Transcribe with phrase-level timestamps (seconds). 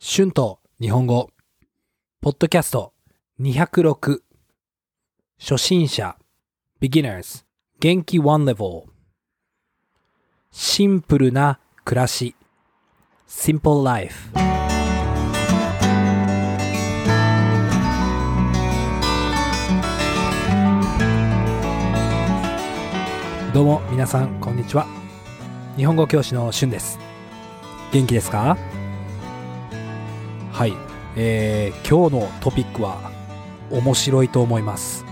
[0.00, 1.28] 春と日本語、
[2.20, 2.92] ポッドキャスト。
[3.40, 4.20] 206、
[5.40, 6.16] 初心者、
[6.80, 7.44] beginners、
[7.80, 8.84] 元気 one level、
[10.52, 12.36] シンプルな暮らし、
[13.28, 14.30] simple life。
[23.52, 24.86] どうも皆さんこんにちは。
[25.76, 27.00] 日本語教師の春です。
[27.92, 28.56] 元気ですか？
[30.58, 30.74] はい、
[31.14, 33.12] えー、今日のトピックは
[33.70, 35.04] 面白いと思います。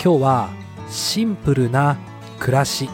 [0.00, 0.50] 今日は
[0.88, 1.98] シンプルな
[2.38, 2.88] 暮らし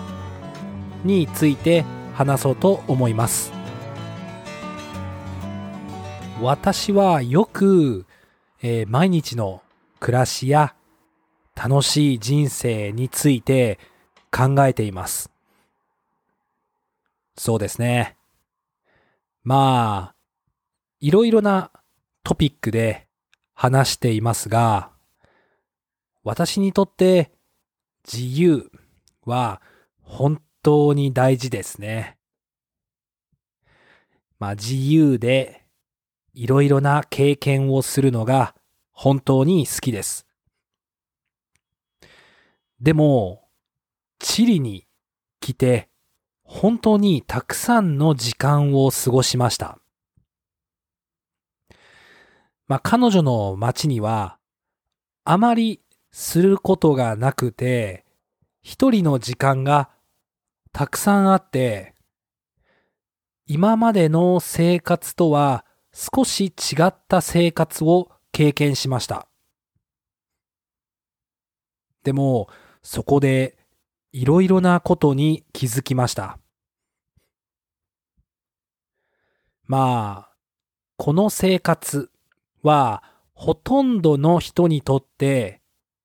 [1.05, 3.52] について話そうと思います。
[6.41, 8.07] 私はよく、
[8.62, 9.60] えー毎日の
[9.99, 10.74] 暮らしや
[11.55, 13.79] 楽しい人生について
[14.35, 15.30] 考えています。
[17.37, 18.16] そうですね。
[19.45, 20.20] まあ
[21.01, 21.71] いろいろな
[22.25, 23.07] トピックで
[23.55, 24.91] 話していますが、
[26.23, 27.33] 私にとって
[28.07, 28.71] 自由
[29.24, 29.63] は
[30.02, 32.19] 本当に大事ですね。
[34.39, 35.65] まあ自由で
[36.35, 38.55] いろいろな経験をするのが
[38.93, 40.27] 本当に好きです。
[42.79, 43.49] でも、
[44.19, 44.87] チリに
[45.41, 45.89] 来て
[46.43, 49.79] 本当にたくさんの時間を過ごしました。
[52.71, 54.38] まあ、彼女の街には、
[55.24, 55.80] あまり
[56.13, 58.04] することがなくて、
[58.62, 59.90] 一人の時間が
[60.71, 61.96] たくさんあって、
[63.45, 69.27] 今までの生活とは少し違った生活を経験しました。
[72.05, 72.49] でも、
[72.84, 73.59] そこで
[74.12, 76.38] いろいろなことに気づきました。
[79.66, 80.37] まあ、
[80.99, 82.12] この生活
[82.62, 83.03] は
[83.33, 85.61] ほとんどの人にとって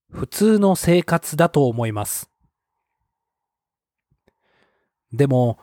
[0.10, 2.30] 普通の生活だと思います。
[5.12, 5.60] でも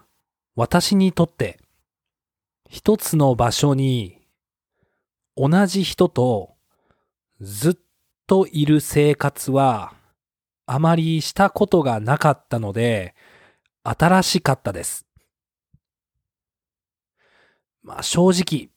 [0.54, 1.58] 私にとって
[2.68, 4.18] 一つの場所に
[5.36, 6.54] 同じ人と
[7.40, 7.74] ずっ
[8.26, 9.94] といる生活は
[10.66, 13.14] あまりしたことがなかったので
[13.82, 15.06] 新しかったです。
[17.82, 18.70] まあ正直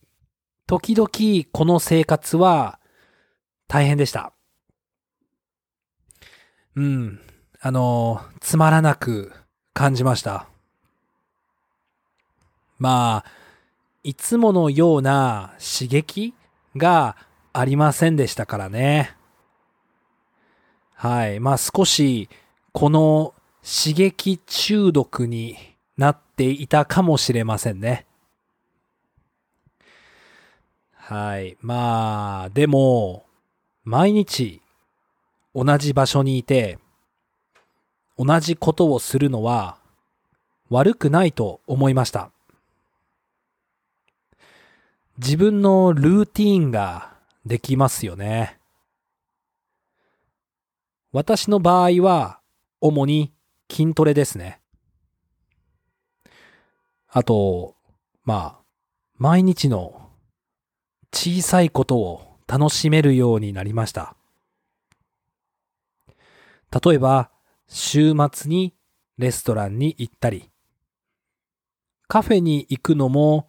[0.68, 1.10] 時々
[1.52, 2.80] この生活は
[3.68, 4.34] 大変でした。
[6.76, 7.22] うん。
[7.62, 9.32] あの、つまらなく
[9.74, 10.48] 感じました。
[12.78, 13.32] まあ、
[14.04, 16.34] いつものような刺激
[16.76, 17.16] が
[17.54, 19.16] ありませんでしたからね。
[20.94, 21.40] はい。
[21.40, 22.30] まあ少し
[22.72, 23.34] この
[23.64, 25.58] 刺激中毒に
[25.98, 28.06] なっていたかもしれませんね。
[31.08, 31.56] はい。
[31.62, 33.28] まあ、でも、
[33.84, 34.64] 毎日
[35.54, 36.80] 同じ場所にいて、
[38.18, 39.78] 同じことをするのは
[40.72, 42.32] 悪くないと思いました。
[45.20, 47.14] 自分のルーティーンが
[47.46, 48.58] できますよね。
[51.12, 52.40] 私の場合は、
[52.82, 53.32] 主に
[53.72, 54.60] 筋トレですね。
[57.10, 57.76] あと、
[58.24, 58.64] まあ、
[59.20, 60.05] 毎日の
[61.16, 64.18] 小さいことを楽しめるようになりました。
[66.84, 67.32] 例えば、
[67.68, 68.76] 週末に
[69.18, 70.52] レストランに行ったり、
[72.10, 73.48] カフェに行くのも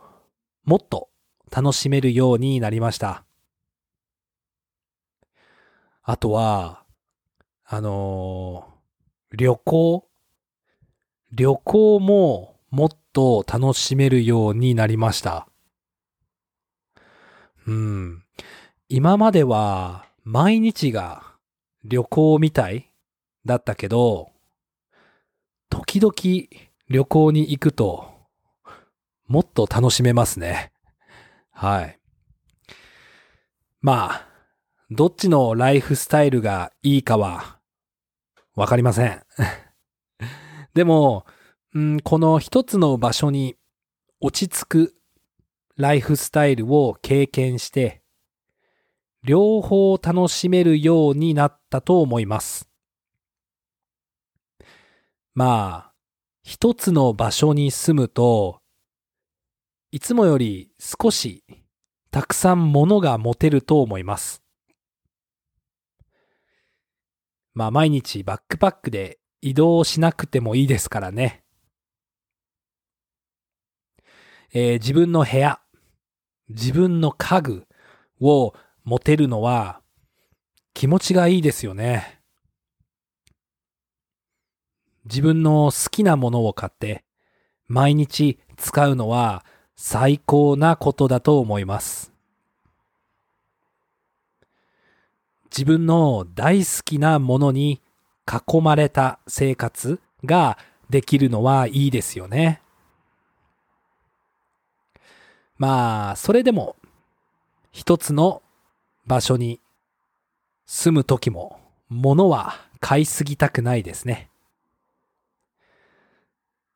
[0.64, 1.10] もっと
[1.50, 3.24] 楽しめるようになりました。
[6.04, 6.84] あとは、
[7.64, 8.76] あのー
[9.32, 10.08] 旅行
[11.32, 15.48] 旅行ももっと楽しめるようになりました。
[17.66, 18.22] うん。
[18.88, 21.22] 今までは毎日が
[21.84, 22.92] 旅行みたい
[23.44, 24.30] だったけど、
[25.68, 26.14] 時々
[26.88, 28.16] 旅行に行くと
[29.26, 30.72] もっと楽しめますね。
[31.50, 31.98] はい。
[33.80, 34.28] まあ、
[34.90, 37.58] どっちのライフスタイルがいいかは
[38.54, 39.22] わかりません。
[40.74, 41.26] でも、
[41.74, 43.56] うん、この一つの場所に
[44.20, 44.95] 落ち着く
[45.76, 48.02] ライフスタイルを経験して、
[49.22, 52.68] 両方楽しめるようになったと思います。
[55.34, 55.92] まあ、
[56.42, 58.62] 一つの場所に住むと、
[59.90, 61.44] いつもより少し
[62.10, 64.42] たくさん物が持てると思います。
[67.52, 71.44] まあ毎日バックパックで移動しなくてもいいですからね。
[74.52, 75.60] えー自分の部屋、
[76.48, 77.66] 自分の家具
[78.20, 78.54] を
[78.84, 79.80] 持てるのは
[80.74, 82.20] 気持ちがいいですよね。
[85.04, 87.04] 自分の好きなものを買って
[87.68, 89.44] 毎日使うのは
[89.76, 92.12] 最高なことだと思います。
[95.50, 97.80] 自分の大好きなものに
[98.26, 100.58] 囲まれた生活が
[100.90, 102.60] できるのはいいですよね。
[105.58, 106.76] まあ、それでも
[107.72, 108.42] 一つの
[109.06, 109.60] 場所に
[110.66, 114.30] 住む時も物は買いすぎたくないですね。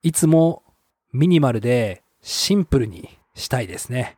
[0.03, 0.63] いつも
[1.13, 4.17] ミニマルでシンプルにしたいですね。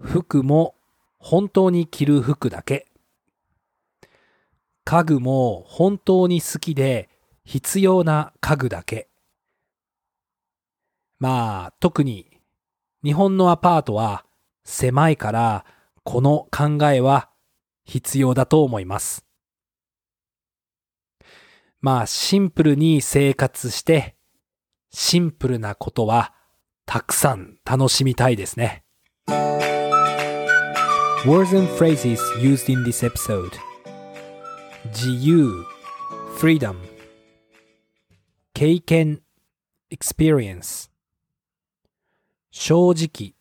[0.00, 0.74] 服も
[1.18, 2.86] 本当に着る服だけ。
[4.84, 7.08] 家具も本当に好きで
[7.44, 9.07] 必要な家具だけ。
[11.18, 12.40] まあ、特に
[13.04, 14.24] 日本のアパートは
[14.64, 15.64] 狭いから
[16.04, 17.30] この考えは
[17.84, 19.24] 必要だと思います。
[21.80, 24.16] まあ、シンプルに生活して
[24.90, 26.34] シンプルなことは
[26.86, 28.84] たくさん楽しみたいですね。
[31.24, 33.50] Words and phrases used in this episode
[34.92, 35.50] 自由
[36.38, 36.76] freedom
[38.54, 39.20] 経験
[39.90, 40.87] experience
[42.60, 43.36] 正直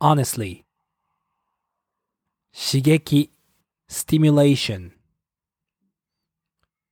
[0.00, 0.64] honestly
[2.50, 3.30] 刺激
[3.90, 4.92] stimulation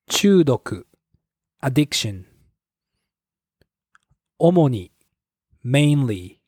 [0.07, 0.87] 中毒
[1.63, 2.27] addiction
[4.39, 4.93] 主に
[5.65, 6.41] mainly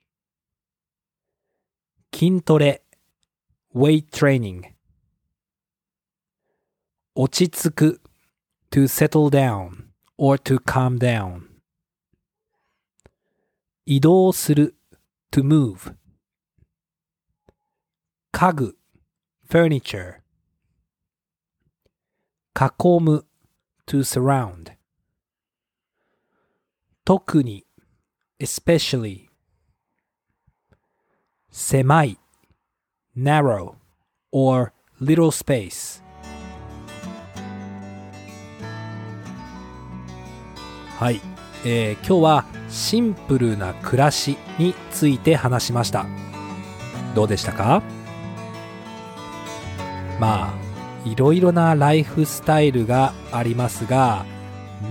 [2.12, 2.82] 筋トレ
[3.74, 4.74] weight training
[7.14, 8.00] 落ち着く
[8.70, 9.86] to settle down
[10.18, 11.48] or to calm down
[13.86, 14.76] 移動する
[15.34, 15.92] to move.
[18.32, 18.72] Kagu,
[19.44, 20.22] furniture.
[22.54, 23.24] Kakomu,
[23.88, 24.76] to surround.
[27.04, 27.64] Tokuni,
[28.38, 29.28] especially.
[31.52, 32.16] Semai,
[33.16, 33.74] narrow
[34.30, 36.00] or little space.
[41.00, 41.33] はい
[41.66, 46.06] えー、今日はシンプルな暮らしについて話しました。
[47.14, 47.82] どうでしたか？
[50.20, 50.54] まあ
[51.08, 54.24] いろいろなライフスタイルがありますが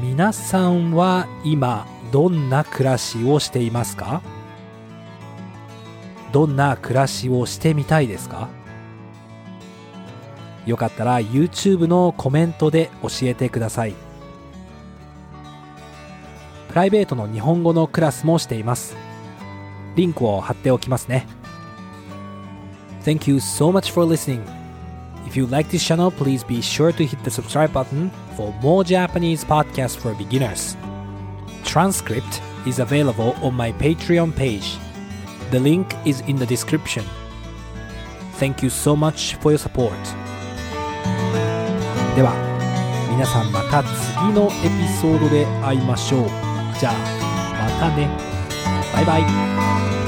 [0.01, 4.21] 皆さんは今どんな暮らしをしていますか？
[6.31, 8.49] どんな暮らしをしてみたいですか？
[10.65, 13.93] よかったら YouTube のコメントで教えてください。
[16.73, 18.97] プライベートの日本語のクラスもしています
[19.95, 21.27] リンクを貼っておきますね
[23.03, 24.41] Thank you so much for listening
[25.27, 28.83] If you like this channel, please be sure to hit the subscribe button for more
[28.83, 30.75] Japanese podcasts for beginners.
[31.63, 34.77] transcript is available on my Patreon page.
[35.51, 37.03] The link is in the description.
[38.39, 39.93] Thank you so much for your support.
[42.15, 42.33] では、
[43.09, 46.52] 皆さんまた次のエピソードで会いましょう。
[46.79, 46.93] じゃあ、
[47.79, 48.09] またね。
[48.93, 50.02] バイバイ。